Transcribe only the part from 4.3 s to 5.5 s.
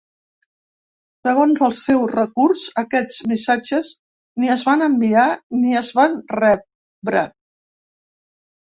ni es van enviar